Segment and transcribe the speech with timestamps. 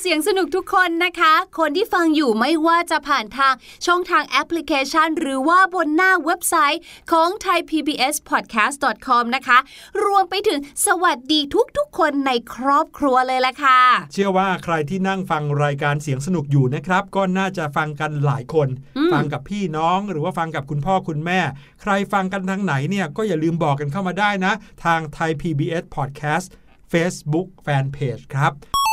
[0.00, 3.54] เสียงสนุกทุกคนนะคะ คนที่ฟังอยู่ไม่ว่าจะผ่านทาง
[3.86, 6.82] ช่องทางแอปพลิเคชัน หรือว่าบนหน้าเว็บไซต์
[7.12, 9.58] ของ thaipbspodcast.com นะคะ
[10.04, 11.40] รวมไปถึงสวัสดี
[11.76, 13.80] ทุกๆ คนในครอบครัวเลยละค่ะ
[14.12, 21.40] เชื่อว่าใครที่นั่งฟังรายการเสียงสนุกอยู่นะครับ ก็น่าจะฟังกันหลายคนอืมฟังกับพี่น้องหรือว่าฟังกับคุณพ่อคุณแม่
[21.82, 24.52] ใครฟังกันทางไหนเนี่ยก็อย่าลืมบอกกันเข้ามาได้นะ
[24.84, 26.46] ทาง Thai PBS Podcast
[26.92, 28.83] Facebook Fanpage ครับ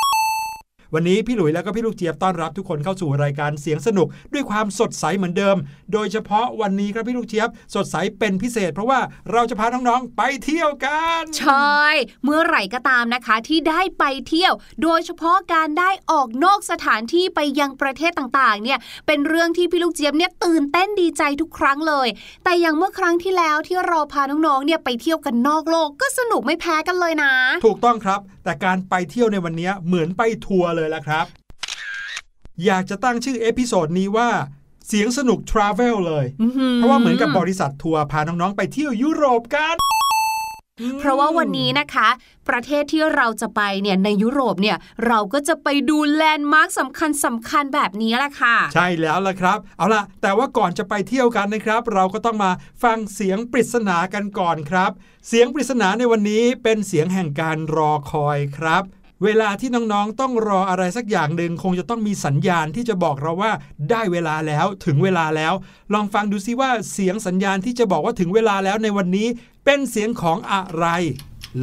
[0.96, 5.58] วันนี้พี่หลุยแล้วก็พี่ลูกเจี๊ยบต้อนรับทุกคนเข้าสู่รายการเสียงสนุก ด้วยความสดใสเหมือนเดิม
[5.94, 9.00] โดยเฉพาะวันนี้ครับพี่ลูกเจี๊ยบสดใสเป็นพิเศษ เพราะว่า
[9.32, 11.80] เราจะพาน้องๆไปเที่ยวกันใช่
[12.24, 14.54] เมื่อไหร่ก็ตามนะคะที่ได้ไปเที่ยว
[14.84, 22.08] โดยเฉพาะการได้ออกนอกสถานที่ไปยังประเทศต่างๆเนี่ยเป็นเรื่องที่พี่ลูกเจี๊ยบเนี่ยตื่นเต้นดีใจทุกครั้งเลย
[22.44, 27.32] แต่อย่างเมื่อครั้งที่แล้วที่เราพาน้องๆเนี่ยไปเที่ยวกันนอกโลกก็สนุกไม่แพ้กันเลยนะ
[27.66, 31.26] ถูกต้องครับแต่การไปเที่ยวในวันนี้เหมือนไปทัวร์เลยละครับ
[32.66, 34.30] อยากจะตั้งชื่อ episode นี้ว่า
[34.88, 39.76] เสียงสนุก travel เลยอื้อหือเพราะว่าเหมือนกับบริษัททัวร์พาน้อง ๆ ไปเที่ยวยุโรปกัน
[41.00, 42.08] เพราะว่าวันนี้นะคะ
[42.50, 52.52] ประเทศที่เราจะไปเนี่ยในยุโรปเนี่ยเราก็จะไปดูแลนด์มาร์คสำคัญสำคัญแบบนี้แหละค่ะ ใช่แล้วล่ะครับ เอาล่ะ แต่ว่าก่อนจะไปเที่ยวกันนะครับ เราก็ต้องมา
[52.84, 54.92] ฟังเสียงปริศนากันก่อนครับ
[55.28, 58.84] เสียงปริศนาในวันนี้เป็นเสียงแห่งการรอคอยครับ
[59.26, 63.52] เวลาที่น้องๆต้องรออะไรสักอย่างหนึ่งคงจะต้องมีสัญญาณที่จะบอกเราว่า
[63.90, 65.54] ได้เวลาแล้วถึงเวลาแล้ว
[65.94, 69.28] ลองฟังดูซิว่าเสียงสัญญาณที่จะบอกว่าถึงเวลาแล้วในวันนี้
[69.66, 70.86] เป็นเสียงของอะไร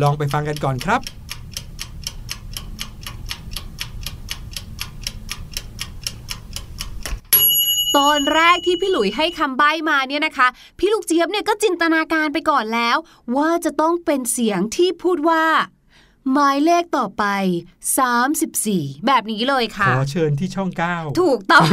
[0.00, 1.00] ลองไปฟังกันก่อนครับ
[7.96, 12.96] ตอนแรกที่พี่หลุยให้คำใบ้มาเนี่ยนะคะ พี่ลูกเจี๊ยบเนี่ยก็จินตนาการไปก่อนแล้ว
[13.36, 15.44] ว่าจะต้องเป็นเสียงที่พูดว่า
[16.32, 17.24] หมายเลขต่อไป
[18.34, 21.66] 34 แบบนี้เลยขค่ะอเชิญที่ช่อง 9 ถูกต้อง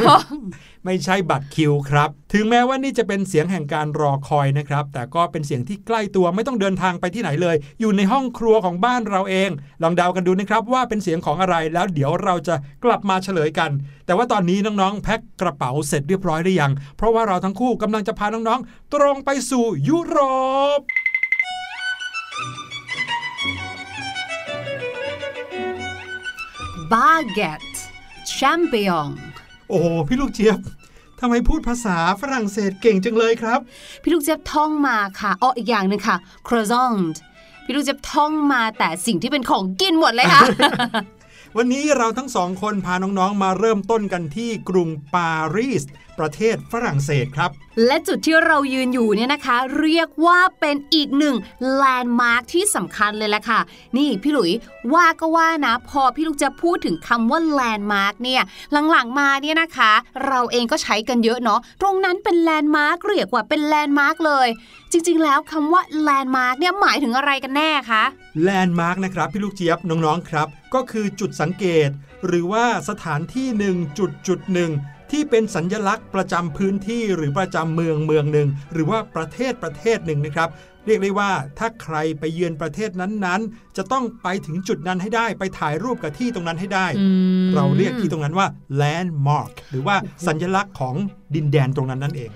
[0.86, 9.50] ไม่ใช่บัตรคิวครับ ถึงแม้ว่านี่จะเป็นเสียงแห่งการรอคอยนะครับ แต่ก็เป็นเสียงที่ใกล้ตัวไม่ต้องเดินทางไปที่ไหนเลย อยู่ในห้องครัวของบ้านเราเอง
[9.84, 13.72] ลองเดากันดูนะครับว่าเป็นเสียงของอะไรแล้วเดี๋ยวเราจะกลับมาเฉลยกัน
[14.06, 20.20] แต่ว่าตอนนี้น้องๆ แพ็คกระเป๋าเสร็จเรียบร้อยหรือยัง เพราะว่าเราทั้งคู่กำลังจะพาน้องๆ ตรงไปสู่ยุโร
[20.80, 20.82] ป
[26.92, 27.78] baguette
[28.38, 29.10] champion
[29.70, 30.60] โอ้โหพี่ลูกเจี๊ยบ
[31.20, 33.60] ทำไมพูดภาษาฝรั่งเศสเก่งจังเลยครับ
[34.02, 36.18] พี่ลูกเจี๊ยบท่องมาค่ะอ้ออีกอย่างหนึ่งค่ะ
[36.48, 37.16] croissant
[37.66, 40.42] พี่ลูกเจี๊ยบท่องมาแต่สิ่งที่เป็นของกินหมดเลยค่ะ
[41.58, 45.84] วันนี้เราทั้งสองคนพาน้องๆ มาเริ่มต้นกันที่กรุงปารีส
[46.20, 47.52] ประเทศฝรั่งเศสครับ
[47.86, 51.36] และจุดที่เรายืนอยู่เนี่ยนะคะ เรียกว่าเป็นอีกหนึ่ง
[51.76, 53.60] แลนด์มาร์คที่สำคัญเลยแหละค่ะ
[53.98, 54.52] นี่พี่หลุย
[54.94, 58.42] ว่าก็ว่านะ พอพี่ลูกจะพูดถึงคำว่าแลนด์มาร์คเนี่ย
[58.92, 59.92] หลังๆมาเนี่ยนะคะ
[60.28, 64.48] เราเองก็ใช้กันเยอะเนาะตรงนั้นเป็นแลนด์มาร์คเรียกว่าเป็นแลนด์มาร์คเลย
[64.92, 68.04] จริง ๆ แล้วคำว่าแลนด์มาร์คเนี่ยหมายถึงอะไรกันแน่คะ
[68.44, 71.90] แลนด์มาร์กนะครับพี่ลูกเจี๊ยบน้องๆครับ ก็คือจุดสังเกต
[72.26, 74.72] หรือว่าสถานที่หนึ่งจุดจุดหนึ่ง
[75.12, 80.50] ที่เป็นสัญญลักษณ์ประจำพื้นที่หรือประจำเมืองเมืองหนึ่ง หรือว่าประเทศประเทศหนึ่งนะครับ
[80.86, 86.88] เรียกได้ว่าถ้าใครไปเยือนประเทศนั้นๆ จะต้องไปถึงจุดนั้นให้ได้ไปถ่ายรูปกับที่ตรงนั้นให้ได้
[87.56, 88.48] เราเรียกที่ตรงนั้นว่า
[88.82, 89.96] landmark หรือว่า
[90.28, 90.96] สัญลักษณ์ของ
[91.36, 92.32] ดินแดนตรงนั้นนั่นเอง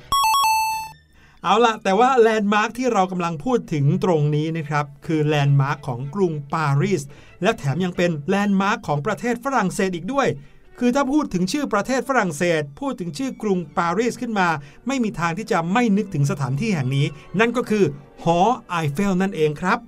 [1.43, 7.01] เอาละแต่ว่าแลนด์มาร์คที่เรากำลังพูดถึงตรงนี้นะครับ คือแลนด์มาร์คของกรุงปารีส
[7.43, 10.27] และแถมยังเป็นแลนด์มาร์คของประเทศฝรั่งเศสอีกด้วย
[10.79, 14.47] คือถ้าพูดถึงชื่อประเทศฝรั่งเศส พูดถึงชื่อกรุงปารีสขึ้นมา
[14.87, 17.05] ไม่มีทางที่จะไม่นึกถึงสถานที่แห่งนี้
[17.39, 17.83] นั่นก็คือ
[18.23, 19.79] หอไอเฟลนั่นเองครับ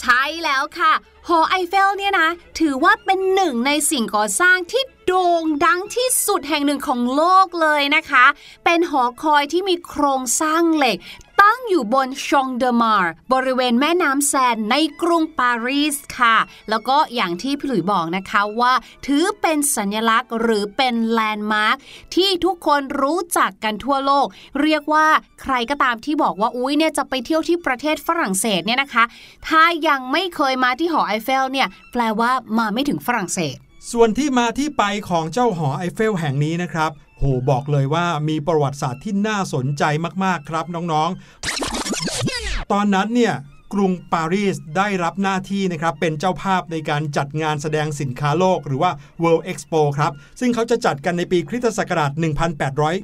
[0.00, 0.92] ใช่แล้วค่ะ
[1.28, 2.28] หอไอเฟลเนี่ยนะ
[2.60, 8.24] ถือว่าเป็นหนึ่งในสิ่งก่อสร้างที่โด่งดังที่สุดแห่งหนึ่งของโลกเลยนะคะ
[8.64, 10.96] เป็นหอคอยที่มีโครงสร้างเหล็ก
[11.42, 16.36] ตั้งอยู่บนชองเดอมาร์บริเวณแม่น้ำแซนในกรุงปารีสค่ะ
[16.70, 18.72] แล้วก็อย่างที่พี่หลุยบอกนะคะว่า
[19.06, 21.76] ถือเป็นสัญลักษณ์หรือเป็นแลนด์มาร์ค
[22.14, 24.26] ที่ทุกคนรู้จักกันทั่วโลก
[24.62, 25.06] เรียกว่า
[25.42, 29.04] ใครก็ตามที่บอกว่าอุ้ยเนี่ยจะไปเที่ยวที่ประเทศฝรั่งเศสเนี่ยนะคะ
[29.48, 33.56] ถ้ายังไม่เคยมาที่หอไอเฟลเนี่ยแปลว่ามาไม่ถึงฝรั่งเศส
[33.92, 36.90] ส่วนที่มาที่ไปของเจ้าหอไอเฟลแห่งนี้นะครับ
[37.24, 39.84] หบอกเลยว่ามีประวัติศาสตร์ที่น่าสนใจ
[40.24, 43.34] มากๆครับน้องๆ ตอนนั้นเนี่ย
[43.74, 48.90] กรุงปารีสได้รับหน้าที่นะครับเป็นเจ้าภาพในการจัดงานแสดงสินค้าโลกหรือว่า
[49.22, 52.10] World Expo ครับ ซึ่งเขาจะจัดกันในปีคริสตศักราช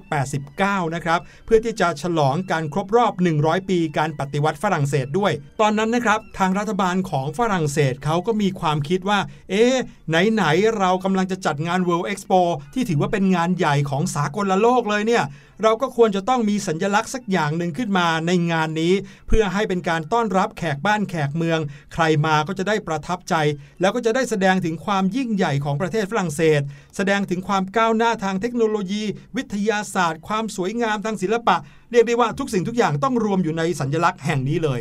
[0.00, 9.18] 1889 นะครับเพื่อที่จะฉลองการครบรอบ 100 ปีการปฏิวัติฝรั่งเศสด้วย ตอนนั้นนะครับทางรัฐบาลของฝรั่งเศสเขาก็มีความคิดว่า
[9.50, 9.74] เอ๊ะ
[10.08, 12.40] ไหนๆเรากำลังจะจัดงาน World Expo
[12.74, 15.24] ที่ถือว่าเป็นงานใหญ่ของสากลโลกเลยเนี่ย
[15.62, 18.94] เราก็ควรจะต้องมีสัญลักษณ์สักอย่างหนึ่งขึ้นมาในงานนี้
[19.28, 21.58] เพื่อให้เป็นการต้อนรับแขกบ้านแขกเมือง
[21.94, 23.34] ใครมาก็จะได้ประทับใจ
[23.80, 26.60] แล้วก็จะได้แสดงถึงความยิ่งใหญ่ของประเทศฝรั่งเศส
[26.96, 29.04] แสดงถึงความก้าวหน้าทางเทคโนโลยี
[29.36, 31.56] วิทยาศาสตร์ ความสวยงามทางศิลปะ
[31.92, 34.80] เรียกได้ว่าทุกสิ่งทุกอย่างต้องรวมอยู่ในสัญลักษณ์แห่งนี้เลย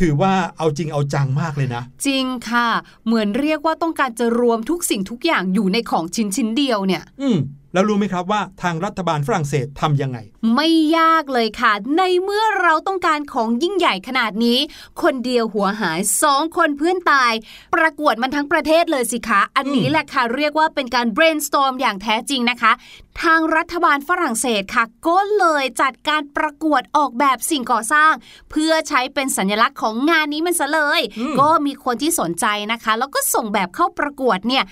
[0.00, 2.68] ถือว่าเอาจริงเอาจังมากเลยนะ จริงค่ะ
[3.06, 7.36] เหมือนเรียกว่าต้องการจะรวมทุกสิ่งทุกอย่างอยู่ในของชิ้นชิ้นเดียวเนี่ย อืม
[7.76, 10.18] แล้วรู้ไหมครับว่าทางรัฐบาลฝรั่งเศสทำยังไง
[10.54, 10.68] ไม่
[10.98, 14.58] ยากเลยค่ะ ในเมื่อเราต้องการของยิ่งใหญ่ขนาดนี้
[15.02, 17.32] คนเดียวหัวหายสองคนเพื่อนตาย
[17.74, 22.72] ประกวดมันทั้งประเทศเลยสิคะ อันนี้แหละค่ะเรียกว่าเป็นการ brainstorm อย่างแท้จริงนะคะ
[23.22, 28.12] ทางรัฐบาลฝรั่งเศสค่ะ ก็เลยจัดการประกวดออกแบบสิ่งก่อสร้าง
[28.50, 34.64] เพื่อใช้เป็นสัญลักษณ์ของงานนี้มันซะเลยอืมก็มีคนที่สนใจนะคะ แล้วก็ส่งแบบเข้าประกวดเนี่ย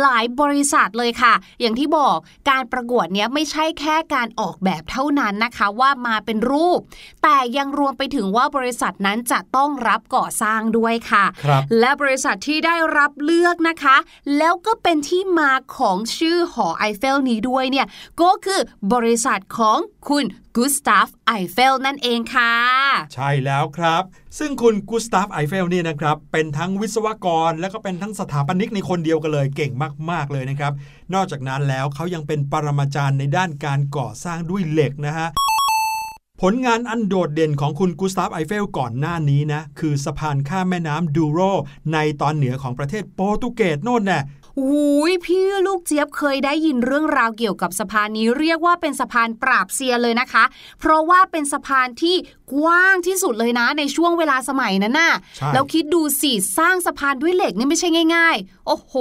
[0.00, 2.16] หลายบริษัทเลยค่ะ อย่างที่บอก
[2.50, 6.80] การประกวดเนี้ยไม่ใช่แค่การออกแบบเท่านั้นนะคะว่ามาเป็นรูป
[7.22, 13.96] แต่ยังรวมไปถึงว่าบริษัทนั้นจะต้องรับก่อสร้างด้วยค่ะครับและบริษัทที่ได้รับเลือกนะคะ
[14.38, 17.86] แล้วก็เป็นที่มาของชื่อหอไอเฟลนี้ด้วยเนี่ย
[18.20, 18.60] ก็คือ
[18.92, 19.78] บริษัทของ
[20.08, 20.24] คุณ
[20.56, 22.54] กุสตาฟไอเฟลนั่นเองค่ะ
[23.14, 24.02] ใช่แล้วครับ
[24.38, 29.72] ซึ่งคุณกุสตาฟไอเฟลนี่นะครับ เป็นทั้งวิศวกร และก็เป็นทั้งสถาปนิกในคนเดียวกันเลยเก่ง
[30.10, 30.72] มาก ๆ เลยนะครับ
[31.14, 35.28] นอกจากนั้นแล้วเขายังเป็นปรมาจารย์ในด้านการก่อสร้างด้วยเหล็กนะฮะ
[36.44, 41.40] ผลงานอันโดดเด่นของคุณกุสตาฟไอเฟลก่อนหน้านี้นะ คือสะพานข้ามแม่น้ำดูโร
[41.92, 44.18] ในตอนเหนือของประเทศโปรตุเกสโน่นแน่
[44.60, 50.44] หูยพี่ลูกเจี๊ยบเคยได้ยินเรื่องราวเกี่ยวกับสะพานนี้ เรียกว่าเป็นสะพานปราบเซียนเลยนะคะ
[50.80, 52.16] เพราะว่าเป็นสะพานที่
[52.52, 58.94] กว้างที่สุดเลยนะในช่วงเวลาสมัยนั้นน่ะใช่แล้วคิดดูสิสร้างสะพานด้วยเหล็กนี่ไม่ใช่ง่าย ๆ โอ้โห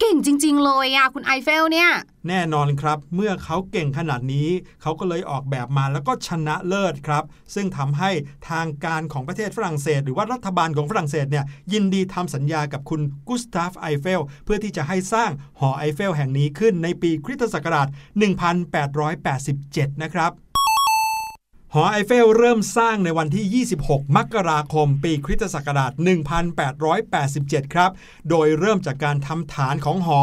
[0.00, 1.90] เก่งจริง ๆ เลยอะคุณไอเฟลเนี่ย
[2.28, 4.48] แน่นอนครับ เมื่อเขาเก่งขนาดนี้
[4.82, 7.24] เขาก็เลยออกแบบมาแล้วก็ชนะเลิศครับ
[7.54, 8.10] ซึ่งทำให้
[8.50, 17.88] ทางการของประเทศฝรั่งเศส หรือว่ารัฐบาลของฝรั่งเศสเนี่ยยินดีทำสัญญากับคุณกุสตาฟไอเฟลเพื่อที่จะให้สร้างหอไอเฟลแห่งนี้ขึ้นในปีคริสตศักราช
[19.14, 20.32] 1887 นะครับ
[21.76, 25.92] หอไอเฟลเริ่มสร้างในวันที่ 26 มกราคม ปีคริสตศักราช
[26.82, 27.90] 1887 ครับ
[28.30, 30.20] โดยเริ่มจากการทำฐานของหอ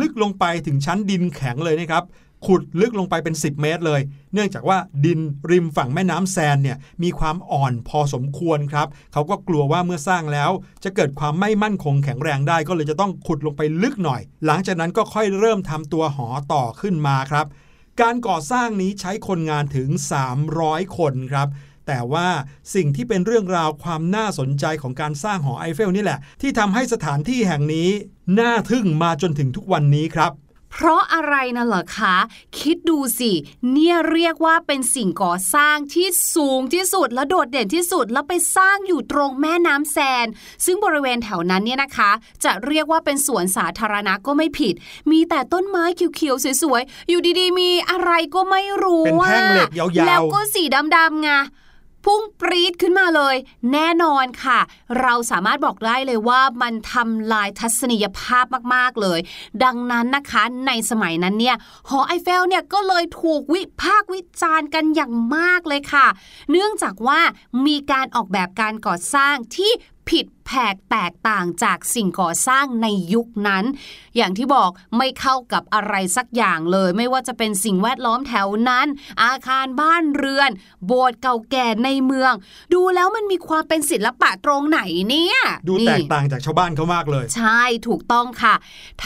[0.00, 2.04] ลึกลงไปถึงชั้นดินแข็งเลยนะครับ
[2.46, 4.00] ขุดลึกลงไปเป็น 10 เมตรเลย
[4.34, 5.20] เนื่องจากว่าดิน
[5.50, 10.50] ริมฝั่งแม่น้ำแซนเนี่ยมีความอ่อนพอสมควรครับ เขาก็กลัวว่าเมื่อสร้างแล้ว
[10.84, 17.46] จะเกิดความไม่มั่นคงแข็งแรงได้ก็เลยจะต้องขุดลงไปลึกหน่อย หลังจากนั้นก็ค่อยเริ่มทำตัวหอต่อขึ้นมาครับ
[18.00, 19.88] การก่อสร้างนี้ใช้คนงานถึง
[20.44, 21.48] 300 คนครับ
[21.86, 22.28] แต่ว่า
[22.74, 27.88] สิ่งที่เป็นเรื่องราวความน่าสนใจของการสร้างหอไอเฟลนี่แหละ ที่ทำให้สถานที่แห่งนี้
[28.40, 30.32] น่าทึ่งมาจนถึงทุกวันนี้ครับ
[30.76, 32.16] เพราะอะไรนะเหรอคะ
[32.60, 33.32] คิดดูสิ
[33.72, 40.26] เนี่ยเรียกว่าเป็นสิ่งก่อสร้างที่สูงที่สุดและโดดเด่นที่สุด แล้วไปสร้างอยู่ตรงแม่น้ำแซน
[40.64, 42.10] ซึ่งบริเวณแถวนั้นเนี่ยนะคะ
[42.44, 44.74] จะเรียกว่าเป็นสวนสาธารณะก็ไม่ผิด
[45.10, 50.62] มีแต่ต้นไม้เขียวๆสวยๆอยู่ดีๆ มีอะไรก็ไม่รู้เป็นแท่งเหล็กยาวๆแล้วก็สี
[50.96, 51.30] ดำๆไง
[52.04, 53.36] พุ่งปรี๊ดขึ้นมาเลย
[53.72, 54.60] แน่นอนค่ะ
[55.00, 58.44] เราสามารถบอกได้เลยว่ามันทำลายทัศนียภาพ
[58.74, 59.18] มากๆเลย
[59.64, 61.56] ดังนั้นนะคะในสมัยนั้นเนี่ย
[61.88, 66.06] หอไอเฟลเนี่ยก็เลยถูกวิพากษ์วิจารณ์กันอย่างมากเลยค่ะ
[66.50, 67.20] เนื่องจากว่า
[67.66, 69.72] มีการออกแบบการก่อสร้างที่
[70.08, 73.64] ผิดแผกแตกต่างจากสิ่งก่อสร้างในยุคนั้น
[74.16, 78.86] อย่างที่บอกไม่เข้ากับอะไรสักอย่างเลย ไม่ว่าจะเป็นสิ่งแวดล้อมแถวนั้น
[79.24, 80.50] อาคารบ้านเรือน
[80.86, 82.32] โบสถ์เก่าแก่ในเมือง
[82.74, 84.80] ดูแล้วมันมีความเป็นศิลปะตรงไหน
[85.10, 88.54] เนี่ยดูนี่แตกต่างจากชาวบ้านเขามากเลย ใช่ถูกต้องค่ะ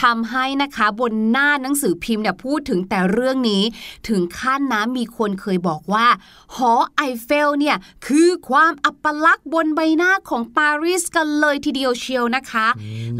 [0.01, 3.63] ทำให้นะคะบนหน้าหนังสือพิมพ์เนี่ยพูดถึงแต่เรื่องนี้
[4.09, 6.07] ถึงขั้นน้ำมีคนเคยบอกว่า
[6.55, 7.77] หอไอเฟลเนี่ย
[8.07, 12.67] คือความอัปลักษณ์บนใบหน้าของปารีสกันเลยทีเดียวเชียวนะคะ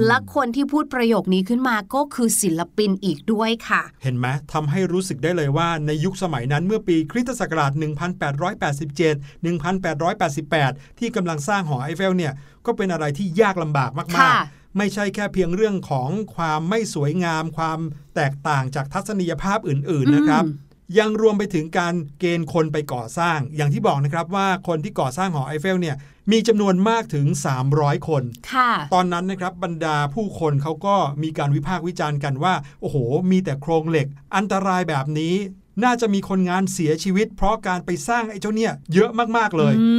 [0.06, 12.34] และคนที่พูดประโยคนี้ขึ้นมาก็คือศิลปินอีกด้วยค่ะ เห็นไหมทำให้รู้สึกได้เลยว่าในยุคสมัยนั้นเมื่อปีคริสตศักราช 1887 1888 ที่กำลังสร้างหอไอเฟลเนี่ย
[12.66, 17.80] ก็เป็นอะไรที่ยากลำบากมาค่ะกๆไม่ใช่แค่เพียงเรื่องของความไม่สวยงาม ความ
[18.16, 20.68] แตกต่างจากทัศนียภาพอื่น ๆนะครับอืม
[21.00, 25.96] ยังรวมไปถึงการเกณฑ์คนไปก่อสร้าง อย่างที่บอกนะครับว่าคนที่ก่อสร้างหอไอเฟลเนี่ย
[26.32, 27.28] มีจำนวนมากถึง
[27.68, 32.98] 300 คน ค่ะ ตอนนั้นนะครับบรรดาผู้คนเขาก็มีการวิพากษ์วิจารณ์กันว่า โอ้โห
[33.32, 35.36] มีแต่โครงเหล็ก อันตรายแบบนี้
[35.84, 39.92] น่าจะมีคนงานเสียชีวิต เพราะการไปสร้างไอ้เจ้าเนี่ยเยอะมากๆเลย อื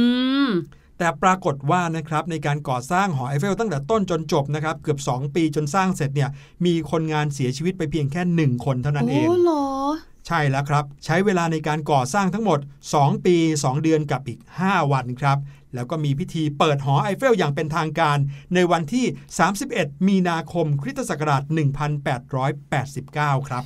[0.47, 0.49] ม
[0.97, 6.29] แต่ปรากฏว่านะครับในการก่อสร้างหอไอเฟลตั้งแต่ต้นจนจบนะครับเกือบ 2 ปีจนสร้างเสร็จเนี่ย
[6.65, 8.21] มีคนงานเสียชีวิตไปเพียงแค่
[8.55, 9.67] 1 คนเท่านั้นเอง โอ้เหรอ
[10.27, 12.59] ใช่แล้วครับ ใช้เวลาในการก่อสร้างทั้งหมด
[12.93, 15.37] 2 ปี 2 เดือนกับอีก 5 วันครับ
[15.75, 18.17] แล้วก็มีพิธีเปิดหอไอเฟลอย่างเป็นทางการ
[18.55, 19.05] ในวันที่
[19.57, 21.43] 31 มีนาคมคริสตศักราช
[22.25, 23.63] 1889 ครับ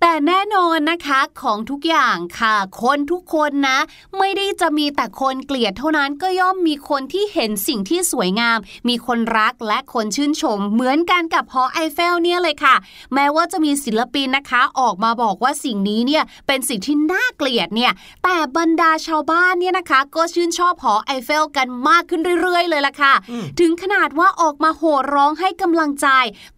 [0.00, 3.78] แต่แน่นอนนะคะของทุกอย่างค่ะ คนทุกคนนะ
[4.18, 12.74] ไม่ได้จะมีแต่คนเกลียดเท่านั้นก็ย่อมมีคนที่เห็นสิ่งที่สวยงาม มีคนรักและคนชื่นชม เหมือนกันกับหอไอเฟลเนี่ยเลยค่ะ
[13.14, 17.92] แม้ว่าจะมีศิลปินนะคะ ออกมาบอกว่าสิ่งนี้เนี่ยเป็นสิ่งที่น่าเกลียดเนี่ย
[18.24, 23.14] แต่บรรดาชาวบ้านเนี่ยนะคะ ก็ชื่นชอบหอไอเฟลกันมากขึ้นเรื่อยๆ เลยล่ะค่ะ
[23.60, 26.08] ถึงขนาดว่าออกมาโห่ร้องให้กำลังใจ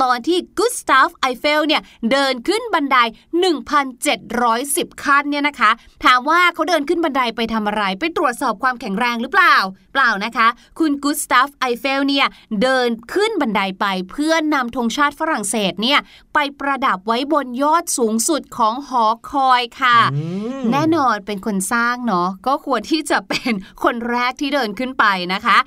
[0.03, 2.99] ตอนที่กุสตาฟไอเฟลเนี่ยเดินขึ้นบันได
[3.39, 5.71] 1,710 ขั้นเนี่ยนะคะ
[6.05, 9.57] ถามว่าเขาเดินขึ้นบันไดไปทำอะไร ไปตรวจสอบความแข็งแรงหรือเปล่า
[9.93, 12.27] เปล่านะคะ คุณกุสตาฟไอเฟลเนี่ย
[12.63, 15.99] เดินขึ้นบันไดไปเพื่อนำธงชาติฝรั่งเศสเนี่ย
[16.35, 20.23] ไปประดับไว้บนยอดสูงสุดของหอคอยค่ะอื
[20.61, 23.53] มแน่นอนเป็นคนสร้างเนาะก็ควรที่จะเป็น
[23.85, 25.59] คนแรกที่เดินขึ้นไปนะคะ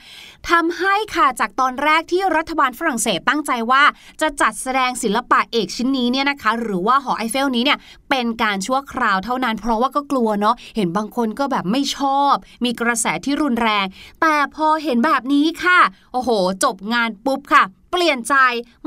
[0.50, 3.84] ทำให้ค่ะจากตอนแรกที่รัฐบาลฝรั่งเศสตั้งใจว่า
[4.22, 12.34] จะจัดแสดงศิลปะเอกชิ้นนี้เนี่ยนะคะ หรือว่าหอไอเฟลนี้เนี่ยเป็นการชั่วคราวเท่านั้น เพราะว่าก็กลัวเนาะเห็นบางคนก็แบบไม่ชอบ
[12.66, 13.86] มีกระแสที่รุนแรง
[14.26, 15.80] แต่พอเห็นแบบนี้ค่ะ
[16.14, 16.30] โอ้โห
[16.64, 18.36] จบงานปุ๊บค่ะ เปลี่ยนใจ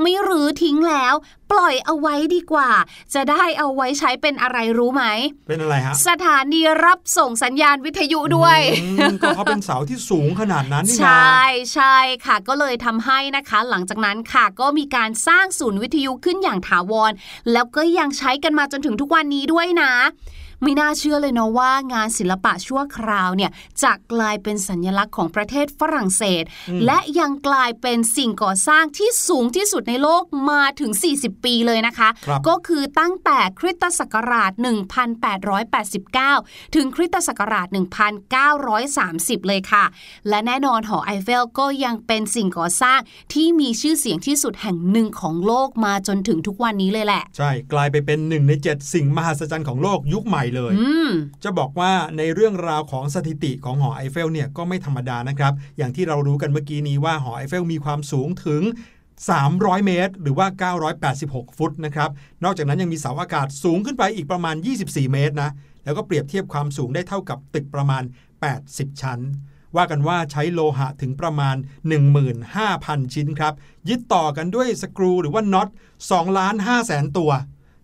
[0.01, 1.15] ไม่รื้อทิ้งแล้ว
[1.53, 2.71] ปล่อยเอาไว้ดีกว่า
[3.15, 5.05] จะได้เอาไว้ใช้เป็นอะไรรู้ไหม
[5.49, 11.41] เป็นอะไรฮะ สถานีรับส่งสัญญาณวิทยุด้วยอืมก็เขาเป็นเสาที่สูงขนาดนั้นนี่ใชนะ่
[11.75, 17.13] ใช่ค่ะ ก็เลยทำให้นะคะ หลังจากนั้นค่ะก็มีการสร้างศูนย์วิทยุขึ้นอย่างถาวร
[17.53, 19.93] แล้วก็ยังใช้กันมาจนถึงทุกวันนี้ด้วยนะ
[20.63, 23.51] ไม่น่าเชื่อเลยเนาะว่างานศิลปะชั่วคราวเนี่ย
[23.83, 26.43] จะกลายเป็นสัญลักษณ์ของประเทศฝรั่งเศส
[26.87, 34.53] และยังกลายเป็นสิ่งก่อสร้างที่สูงที่สุดในโลกมาถึง 40 ปีเลยนะคะครับก็คือตั้งแต่คริสตศักราช
[35.83, 37.67] 1889 ถึงคริสตศักราช
[38.57, 39.85] 1930 เลยค่ะ
[40.29, 42.99] และแน่นอนหอไอเฟลก็ยังเป็นสิ่งก่อสร้าง
[43.33, 51.11] ที่มีชื่อเสียงที่สุดแห่งหนึ่งของโลกมาจนถึงทุกวันนี้เลยแหละ ใช่ กลายไปเป็นหนึ่งในเจ็ดสิ่งมหัศจรรย์ของโลกยุคใหม่เลยอืม
[51.45, 58.63] จะบอกว่าในเรื่องราวของสถิติของหอไอเฟลเนี่ยก็ไม่ธรรมดานะครับ อย่างที่เรารู้กันเมื่อกี้นี้ว่าหอไอเฟลมีความสูงถึง
[59.25, 62.11] 300 เมตร หรือว่า 986 ฟุตนะครับ
[62.45, 65.51] นอกจากนั้นยังมีเสาอากาศสูงขึ้นไปอีกประมาณ 24 เมตรนะ
[65.85, 68.03] แล้วก็เปรียบเทียบความสูงได้เท่ากับตึกประมาณ
[68.53, 69.21] 80 ชั้น
[69.77, 71.57] ว่ากันว่าใช้โลหะถึงประมาณ
[72.35, 73.55] 15,000 ชิ้นครับ
[73.89, 75.69] ยึดต่อกันด้วยสกรูหรือว่าน็อต
[76.03, 77.31] 2ล้าน5แสนตัว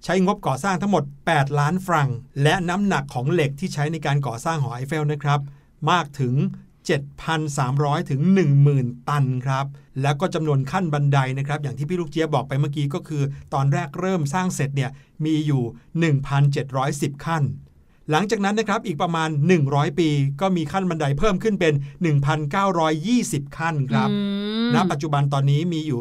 [0.04, 2.08] ใช้งบก่อสร้างทั้งหมด 8 ล้านฟรัง
[2.42, 5.40] และน้ำหนักของเหล็กที่ใช้ในการก่อสร้างหอไอเฟลนะครับ
[5.90, 6.34] มากถึง
[7.02, 8.20] 7,300 ถึง
[8.66, 9.66] 10,000 ตันครับ
[10.02, 13.22] แล้วก็จำนวนขั้นบันไดนะครับ อย่างที่พี่ลูกเจี๊ยบบอกไปเมื่อกี้ก็คือ
[13.54, 14.90] ตอนแรกเริ่มสร้างเสร็จเนี่ย
[15.24, 15.62] มีอยู่
[16.44, 17.42] 1,710 ขั้น
[18.10, 19.28] หลังจากนั้นนะครับอีกประมาณ
[19.62, 20.08] 100 ปี
[20.40, 21.74] ก็มีขั้นบันไดเพิ่มขึ้นเป็น
[22.84, 24.16] 1,920 ขั้นครับอื
[24.64, 26.00] มณปัจจุบันตอนนี้มีอยู่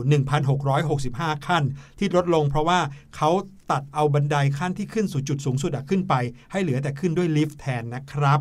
[0.73, 1.63] 1,665 ขั้น
[1.99, 2.79] ที่ลดลงเพราะว่า
[3.15, 3.29] เขา
[3.71, 6.13] ตัดเอาบันไดขั้นที่ขึ้นสู่จุดสูงสุดอะขึ้นไป
[6.51, 8.39] ให้เหลือแต่ขึ้นด้วยลิฟต์แทนนะครับ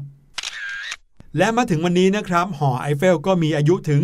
[1.38, 4.02] และมาถึงวันนี้นะครับ หอไอเฟลก็มีอายุถึง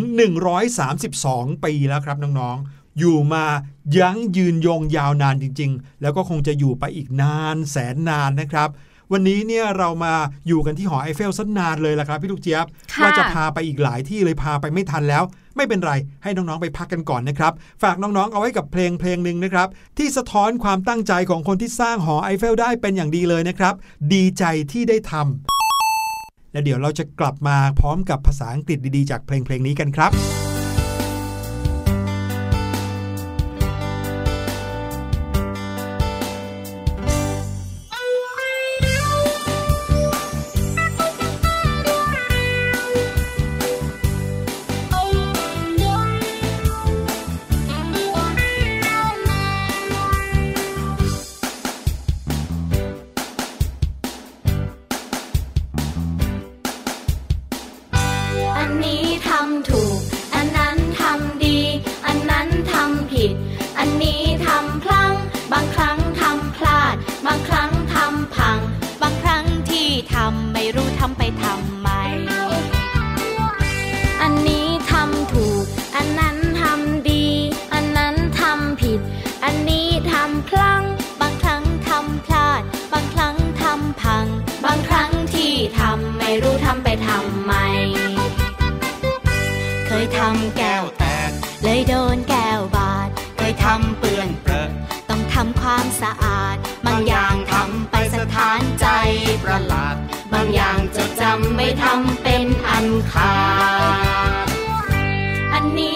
[0.81, 3.45] 132 ปีแล้วครับน้องๆ อยู่มา
[3.99, 8.69] ยั้งยืนยงยาวนานจริง ๆ แล้วก็คงจะอยู่ไปอีกนานแสนนานนะครับ
[9.13, 10.15] วันนี้เนี่ยเรามา
[10.47, 15.23] อยู่กันที่หอไอเฟลสักนานเลยละครับพี่ลูกเจี๊ยบค่ะว่าจะพาไปอีกหลายที่เลยพาไปไม่ทันแล้ว
[15.57, 15.93] ไม่เป็นไร
[16.23, 23.75] ให้น้องๆไปพักกันก่อนนะครับ ฝากน้องๆเอาไว้กับเพลงเพลงหนึ่งนะครับ ที่สะท้อนความตั้งใจของคนที่สร้างหอไอเฟลได้เป็นอย่างดีเลยนะครับ
[24.15, 30.13] ดีใจที่ได้ทำและเดี๋ยวเราจะกลับมาพร้อมกับภาษาอังกฤษดีๆ จากเพลงเพลงนี้กันครับ
[58.85, 59.86] นี้ทำถูก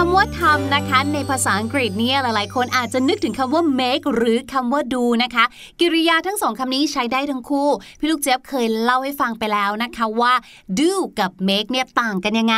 [0.00, 5.44] คำว่าทำนะคะ ในภาษาอังกฤษเนี่ยหลายๆ คนอาจจะนึกถึงคำว่า make หรือคำว่า do นะคะ
[5.80, 10.34] กิริยาทั้งสองคำนี้ใช้ได้ทั้งคู่ พี่ลูกเจี๊ยบเคยเล่าให้ฟังไปแล้วนะคะว่า
[10.78, 12.56] do กับ make เนี่ยต่างกันยังไง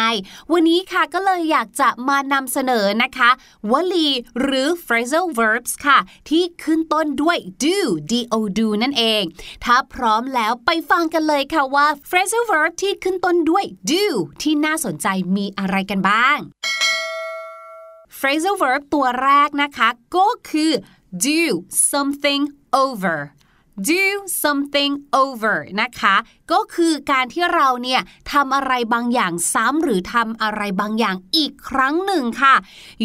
[0.53, 3.31] วันนี้ค่ะก็เลยอยากจะมานำเสนอนะคะ
[3.71, 4.09] วลี
[4.41, 5.99] หรือ phrasal verbs ค่ะ
[6.29, 7.79] ที่ขึ้นต้นด้วย do
[8.13, 8.21] do
[8.59, 9.23] do นั่นเอง
[9.65, 14.05] ถ้าพร้อมแล้วไปฟังกันเลยค่ะว่า phrasal verb ที่ขึ้นต้นด้วย do
[14.43, 16.41] ที่น่าสนใจมีอะไรกันบ้าง
[18.21, 20.73] phrasal verb ตัวแรกนะคะ ก็คือ
[21.27, 21.43] do
[21.91, 22.43] something
[22.85, 23.19] over
[23.93, 24.07] do
[24.43, 26.17] something over นะคะ
[26.53, 28.01] ก็คือการที่เราเนี่ย
[28.33, 32.55] ทำอะไรบางอย่างซ้ำหรือทำอะไรบางอย่างอีกครั้งหนึ่งค่ะ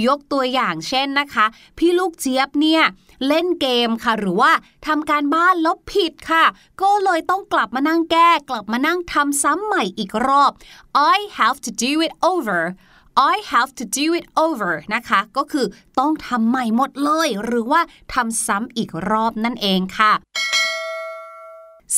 [0.07, 1.45] ยกตัวอย่างเช่นนะคะ
[1.77, 2.83] พี่ลูกเจี๊ยบเนี่ย
[3.27, 4.51] เล่นเกมค่ะหรือว่า
[4.87, 6.45] ทำการบ้านล้วผิดค่ะ
[6.81, 10.51] ก็เลยต้องกลับมานั่งแก้ กลับมานั่งทำซ้ำใหม่อีกรอบ
[11.13, 12.61] I have to do it over
[13.15, 15.65] I have to do it over นะคะ ก็คือ
[15.99, 17.81] ต้องทำใหม่หมดเลย หรือว่า
[18.13, 20.13] ทำซ้ำอีกรอบนั่นเองค่ะ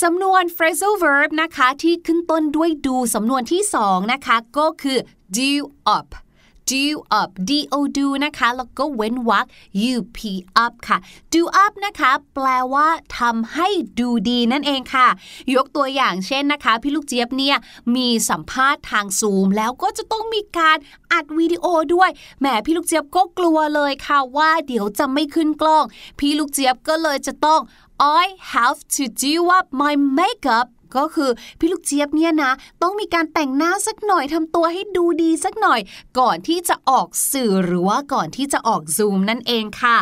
[0.01, 4.97] สำนวน phrasal verb นะคะ ที่ขึ้นต้นด้วย do สำนวนที่สองนะคะ ก็คือ
[5.37, 5.51] do
[5.97, 6.07] up
[6.71, 6.85] do
[7.19, 9.45] up do do นะคะแล้วก็เว้นวรรค
[9.93, 10.17] up
[10.65, 10.97] up ค่ะ
[11.33, 12.87] do up นะคะ แปลว่า
[13.19, 13.67] ทำให้
[13.99, 15.07] ดูดีนั่นเองค่ะ
[15.55, 17.57] ยกตัวอย่างเช่นนะคะ พี่ลูกเจี๊ยบเนี่ย
[17.95, 20.77] มีสัมภาษณ์ทางซูม แล้วก็จะต้องมีการ
[21.11, 25.83] อัดวิดีโอด้วยแหมพี่ลูกเจี๊ยบก็กลัวเลยค่ะว่าเดี๋ยวจะไม่ขึ้นกล้อง
[26.19, 27.61] พี่ลูกเจี๊ยบก็เลยจะต้อง
[28.21, 28.23] I
[28.53, 31.29] have to do up my makeup ก็คือ
[31.59, 35.79] พี่ลูกเจี๊ยบเนี่ยนะ ต้องมีการแต่งหน้าสักหน่อยทำตัวให้ดูดีสักหน่อย
[36.19, 39.97] ก่อนที่จะออกสื่อหรือว่าก่อนที่จะออกซูมนั่นเองค่ะ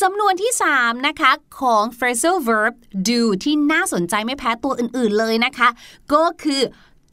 [0.00, 2.74] สำนวนที่ 3 นะคะของ phrasal verb
[3.08, 5.68] do ที่น่าสนใจไม่แพ้ตัวอื่นๆเลยนะคะ
[6.12, 6.62] ก็คือ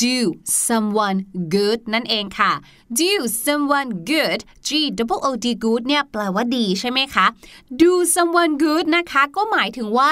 [0.02, 0.18] do
[0.66, 1.20] someone
[1.54, 2.52] good นั่นเองค่ะ
[3.00, 3.12] do
[3.46, 4.70] someone good G
[5.14, 7.26] O O D good เนี่ยแปลว่าดีใช่ไหมคะ
[7.82, 10.12] do someone good นะคะ ก็หมายถึงว่า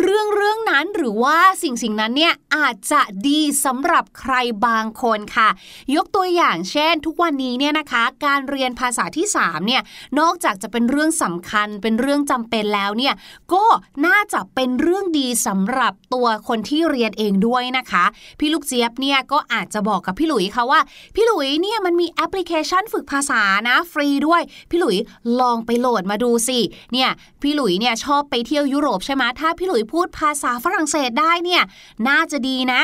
[0.00, 4.34] เรื่องเรื่องนั้นหรือว่าสิ่งสิ่งนั้นเนี่ยอาจจะดีสำหรับใคร
[4.66, 5.48] บางคนค่ะ
[5.94, 9.82] ยกตัวอย่างเช่น ทุกวันนี้เนี่ยนะคะ การเรียนภาษาที่3เนี่ย
[10.20, 13.14] นอกจากจะเป็นเรื่องสำคัญเป็นเรื่องจำเป็นแล้วเนี่ย
[13.52, 13.64] ก็
[14.06, 18.04] น่าจะเป็นเรื่องดีสำหรับตัวคนที่เรียนเองด้วยนะคะ
[18.38, 20.80] พี่ลูกเจี๊ยบเนี่ยก็อาจจะบอกกับพี่หลุยค่ะว่า
[21.14, 24.96] พี่หลุยเนี่ยมันมีแอปพลิเคชันฝึกภาษานะฟรีด้วย พี่หลุย
[25.40, 26.58] ลองไปโหลดมาดูสิ
[26.92, 27.10] เนี่ย
[27.42, 31.62] พี่หลุยเนี่ยชอบไปเที่ยวยุโรปใช่ไหมถ้าพี่หลุยพูดภาษาฝรั่งเศสได้เนี่ย
[32.08, 32.80] น่าจะดีนะ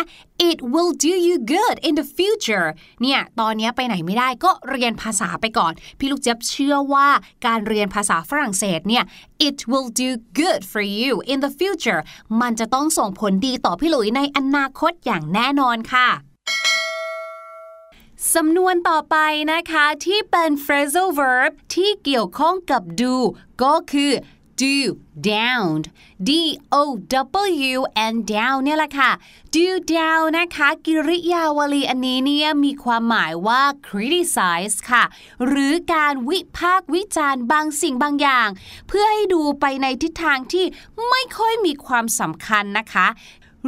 [0.48, 2.68] it will do you good in the future
[3.02, 7.08] เนี่ย ตอนนี้ไปไหนไม่ได้ก็เรียนภาษาไปก่อน พี่ลูกเจี๊ยบเชื่อว่า
[7.46, 9.04] การเรียนภาษาฝรั่งเศสเนี่ย
[9.48, 12.00] it will do good for you in the future
[12.40, 16.08] มันจะต้องส่งผลดีต่อพี่หลุยในอนาคตอย่างแน่นอนค่ะ
[18.34, 19.16] สำนวนต่อไป
[19.52, 23.14] นะคะที่เป็น phrasal verb ที่เกี่ยวข้องกับ do
[23.62, 24.12] ก็คือ
[24.62, 24.76] do
[25.28, 25.78] down
[26.28, 26.30] d
[26.80, 26.84] o
[27.76, 29.10] w and down เนี่ยแหละค่ะ
[29.54, 35.04] do down นะคะ กิริยาวลีอันนี้เนี่ยมีความหมายว่า criticize ค่ะ
[35.46, 38.48] หรือการวิพากษ์วิจารณ์บางสิ่งบางอย่าง
[38.88, 40.64] เพื่อให้ดูไปในทิศทางที่
[41.08, 43.06] ไม่ค่อยมีความสำคัญนะคะ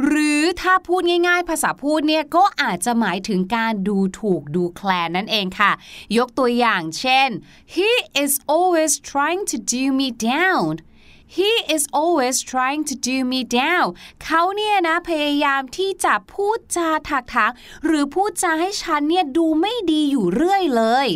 [0.05, 5.71] หรือถ้าพูดง่ายๆ ภาษาพูดเนี่ยก็อาจจะหมายถึงการดูถูกดูแคลนนั่นเองค่ะ
[6.17, 7.29] ยกตัวอย่างเช่น
[7.75, 7.91] he
[8.23, 10.67] is always trying to do me down
[11.39, 13.87] He is always trying to do me down
[14.23, 17.51] เขาเนี่ยนะพยายามที่จะพูดจาถักถาง
[17.85, 21.07] หรือพูดจาให้ฉันเนี่ยดูไม่ดีอยู่เรื่อยเลย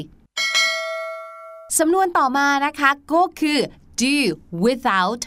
[1.77, 3.59] สำนวนต่อมานะคะก็คือ
[4.01, 4.17] do
[4.63, 5.21] without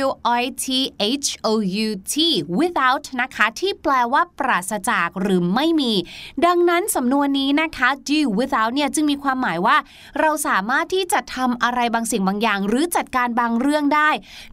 [0.00, 0.04] w
[0.42, 0.66] i t
[1.24, 1.52] h o
[1.86, 2.14] u t
[2.58, 5.92] without นะคะ ที่แปลว่าปราศจากหรือไม่มี
[6.46, 9.76] ดังนั้นสำนวนนี้นะคะ do without เนี่ยจึงมีความหมายว่า
[10.20, 14.10] เราสามารถที่จะทำอะไรบางสิ่งบางอย่าง หรือจัดการบางเรื่องได้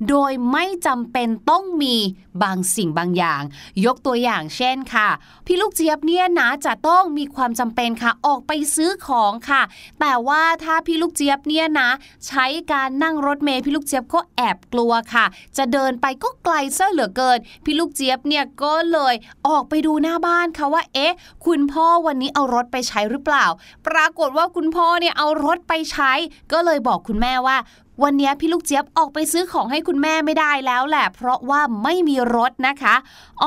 [0.09, 1.95] โดยไม่จำเป็นต้องมี
[2.43, 3.41] บางสิ่งบางอย่าง
[3.85, 5.09] ยกตัวอย่างเช่นค่ะ
[5.45, 9.61] พี่ลูกเจี๊ยบเนี่ยนะจะต้องมีความจำเป็นค่ะ ออกไปซื้อของค่ะ
[9.99, 11.89] แต่ว่าถ้าพี่ลูกเจี๊ยบเนี่ยนะ
[12.27, 15.25] ใช้การนั่งรถเมล์พี่ลูกเจี๊ยบก็แอบกลัวค่ะ
[15.57, 19.15] จะเดินไปก็ไกลซะเหลือเกิน พี่ลูกเจี๊ยบเนี่ยก็เลย
[19.47, 23.45] ออกไปดูหน้าบ้านค่ะว่า เอ๊ะ คุณพ่อวันนี้เอารถไปใช้หรือเปล่า
[23.87, 26.11] ปรากฏว่าคุณพ่อเนี่ยเอารถไปใช้
[26.51, 27.57] ก็เลยบอกคุณแม่ว่า
[28.03, 32.95] วันนี้พี่ลูกเจี๊ยบออกไปซื้อของให้คุณแม่ไม่ได้แล้วแหละ เพราะว่าไม่มีรถนะคะ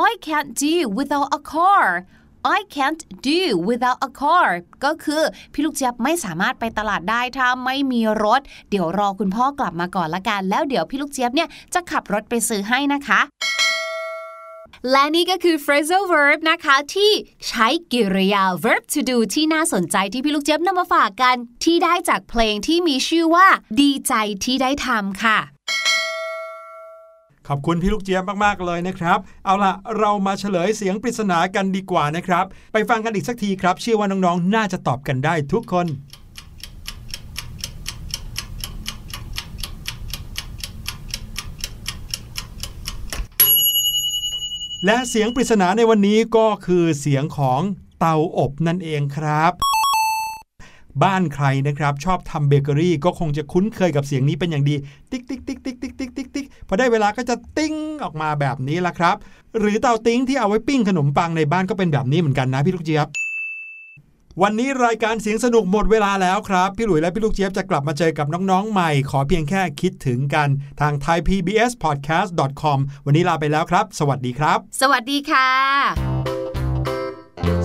[0.08, 1.84] I can't do without a car
[2.44, 4.48] I can't do without a car
[4.84, 13.20] ก็คือพี่ลูกเจี๊ยบไม่สามารถไปตลาดได้ถ้าไม่มีรถ เดี๋ยวรอคุณพ่อกลับมาก่อนละกัน แล้วเดี๋ยวพี่ลูกเจี๊ยบเนี่ยจะขับรถไปซื้อให้นะคะ
[14.90, 17.12] และนี่ก็คือ phrasal verb นะคะ ที่
[17.48, 23.46] ใช้กริยา verb to do ที่น่าสนใจที่พี่ลูกเจี๊ยบนำมาฝากกัน ที่ได้จากเพลงที่มีชื่อว่า
[23.80, 25.38] ดีใจที่ได้ทำค่ะ
[27.48, 35.86] ขอบคุณพี่ลูกเจี๊ยบมาก ๆ เลยนะครับ เอาล่ะ เรามาเฉลยเสียงปริศนากันดีกว่านะครับ ไปฟังกันอีกสักทีครับ เชื่อว่าน้อง ๆ น่าจะตอบกันได้ทุกคน
[44.86, 47.60] และเสียงปริศนาในวันนี้ก็คือเสียงของ
[47.98, 49.52] เตาอบนั่นเองครับ
[51.02, 54.74] บ้านใครนะครับ ชอบทำเบเกอรี่ก็คงจะคุ้นเคยกับเสียงนี้เป็นอย่างดี
[55.10, 55.76] ติ๊กติ๊กติ๊กติ๊ก
[56.72, 59.16] อได้เวลาก็จะติ้งออกมาแบบนี้ละครับ
[59.58, 63.08] หรือเตาปิ้งที่เอาไว้ปิ้งขนมปังในบ้านก็เป็นแบบนี้เหมือนกันนะพี่ลูกเจี๊ยบ
[64.42, 70.48] วันนี้รายการเสียงสนุกหมดเวลาแล้วครับ พี่หลุยและพี่ลูกเจี๊ยบจะกลับมาเจอกับน้องๆใหม่ ขอเพียงแค่คิดถึงกัน
[70.80, 75.48] ทาง thaipbspodcast.com วันนี้ลาไปแล้วครับ สวัสดีครับ สวัสดีค่ะ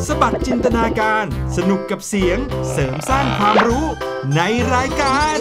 [0.07, 1.25] สะบัดจินตนาการ
[1.57, 2.37] สนุกกับเสียง
[2.71, 3.85] เสริมสร้างความรู้
[4.35, 4.41] ใน
[4.73, 5.37] รายการ